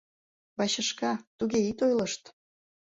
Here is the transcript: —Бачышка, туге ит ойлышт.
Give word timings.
—Бачышка, 0.57 1.11
туге 1.37 1.59
ит 1.69 1.79
ойлышт. 1.85 2.23